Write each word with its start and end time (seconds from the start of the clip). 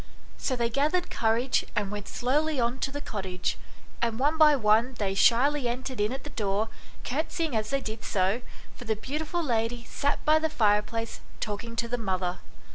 So 0.39 0.55
they 0.55 0.67
gathered 0.71 1.11
courage 1.11 1.63
and 1.75 1.91
went 1.91 2.07
slowly 2.07 2.59
on 2.59 2.79
to 2.79 2.91
the 2.91 3.01
cottage, 3.01 3.55
and 4.01 4.17
one 4.17 4.35
by 4.35 4.55
one 4.55 4.95
they 4.97 5.13
shyly 5.13 5.67
entered 5.67 6.01
in 6.01 6.11
at 6.11 6.23
the 6.23 6.31
door, 6.31 6.69
curtseying 7.03 7.55
as 7.55 7.69
they 7.69 7.81
did 7.81 8.03
so, 8.03 8.41
for 8.75 8.85
the 8.85 8.95
beautiful 8.95 9.43
lady 9.43 9.83
sat 9.87 10.25
by 10.25 10.39
the 10.39 10.49
fireplace 10.49 11.19
talking 11.39 11.75
to 11.75 11.87
the 11.87 11.99
mother. 11.99 12.39